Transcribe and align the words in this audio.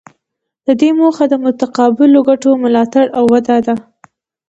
د 0.65 0.67
دې 0.81 0.89
موخه 0.99 1.23
د 1.29 1.33
متقابلو 1.45 2.19
ګټو 2.29 2.49
ملاتړ 2.63 3.05
او 3.17 3.23
وده 3.33 3.57
ده 3.65 3.75